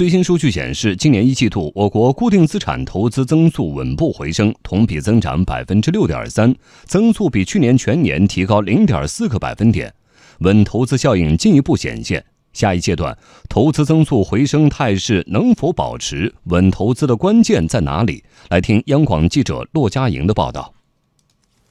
[0.00, 6.54] 最新数据显示，今年一季度我国固定资产投资增速稳步回升，同比增长百分之六点三，
[6.86, 9.92] 增速比去年全年提高零点四个百分点，
[10.38, 12.24] 稳投资效应进一步显现。
[12.54, 13.14] 下一阶段，
[13.50, 16.34] 投资增速回升态势能否保持？
[16.44, 18.24] 稳投资的关键在哪里？
[18.48, 20.72] 来听央广记者骆佳莹的报道。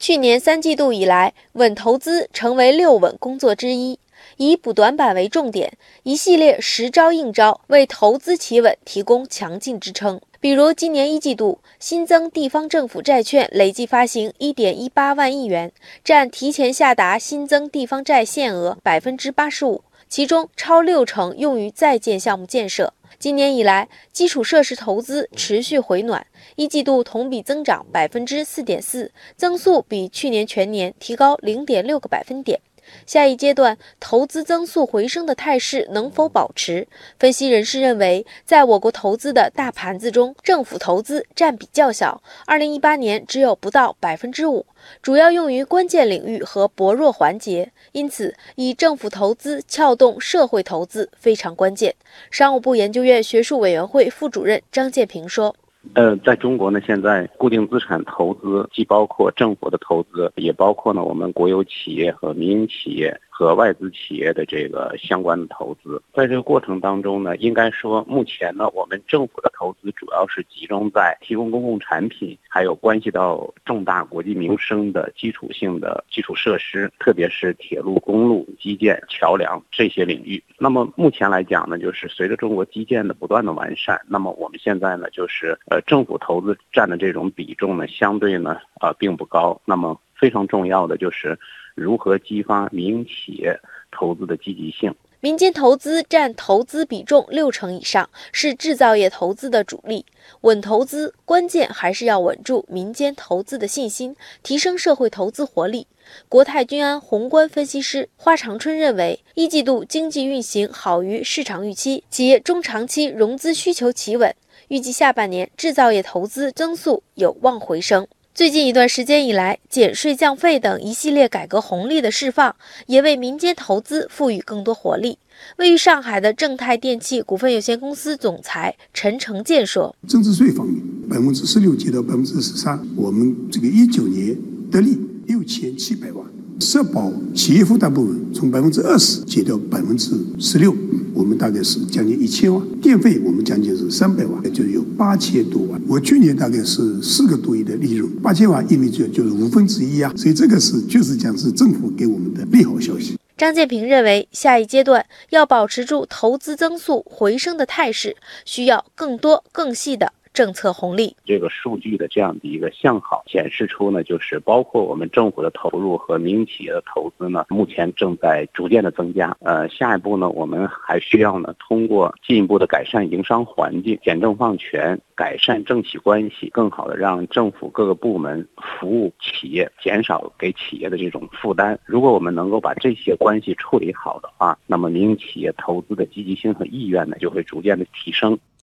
[0.00, 4.00] 去年三季度以来，稳投资成为六稳工作之一。
[4.36, 10.20] 以补短板为重点，一系列实招硬招为投资企稳提供强劲支撑。
[10.38, 15.72] 比如，今年一季度新增地方政府债券累计发行一点一八万亿元，
[16.04, 22.92] 占提前下达新增地方债限额百分之八十五，其中超六成用于在建项目建设。
[23.18, 32.60] 今年以来，基础设施投资持续回暖，一季度同比增长百分之四点四，增速比去年全年提高零点六个百分点。
[33.06, 36.86] 下一阶段投资增速回升的态势能否保持？
[37.18, 44.66] 分析人士认为，在我国投资的大盘子中，政府投资占比较小，二零一八年只有不到百分之五，
[45.02, 51.94] 主要用于关键领域和薄弱环节，因此以政府投资撬动社会投资非常关键。
[52.30, 55.54] 商务部研究院学术委员会副主任张建平说。
[55.94, 63.18] 呃，在中国呢，现在固定资产投资既包括政府的投资，也包括呢我们国有企业和民营企业。
[63.38, 80.42] 和外资企业的这个相关的投资，在这个过程当中呢，应该说目前呢，我们政府的投资主要是集中在提供公共产品，还有关系到重大国计民生的基础性的基础设施，特别是铁路、公路、基建、桥梁这些领域。
[80.58, 89.60] 那么目前来讲呢，就是随着中国基建的不断的完善，那么我们现在呢，就是呃政府投资占的这种比重呢，相对呢啊并不高。
[89.66, 91.38] 那么非常重要的就是。
[91.76, 93.54] 如何激发民营企业
[93.92, 94.94] 投资的积极性？
[95.20, 100.06] 民间投资占投资比重六成以上，是制造业投资的主力。
[100.40, 105.86] 稳投资关键还是要稳住民间投资的信心，提升社会投资活力。
[106.30, 114.34] 国泰君安宏观分析师花长春认为，一季度经济运行好于市场预期，企业中长期融资需求企稳，
[114.68, 118.08] 预计下半年制造业投资增速有望回升。
[118.36, 122.54] 最近一段时间以来，减税降费等一系列改革红利的释放，
[122.86, 125.16] 也为民间投资赋予更多活力。
[125.56, 134.36] 位于上海的正泰电器股份有限公司总裁陈成建说：“增值税方面，百分之十六减到百分之十三，我们这个一九年
[134.70, 136.22] 得利六千七百万。”
[136.60, 140.76] 社保企业负担部分从百分之二十减掉百分之十六，
[141.16, 142.62] 我们大概是将近一千万。
[142.82, 145.80] 电费我们将近是三百万，就有八千多万。
[145.88, 150.12] 我去年大概是四个多亿的利润，八千万意味着就是五分之一啊。
[150.14, 153.16] 所以这个是就是讲是政府给我们的利好消息。
[153.36, 160.12] 张建平认为，下一阶段要保持住投资增速回升的态势，需要更多更细的。
[160.36, 169.34] 政策红利，这个数据的这样的一个向好，显示出呢，就是包括我们政府的投入和民营企业的投资呢，目前正在逐渐的增加。
[169.40, 181.78] 呃，下一步呢，我们还需要呢，通过进一步的改善营商环境、简政放权、改善政企关系，更好的让政府各个部门服务企业，减少给企业的这种负担。
[181.86, 188.38] 如果我们能够把这些关系处理好的话，那么民营企业投资的积极性和意愿呢，就会逐渐的提升。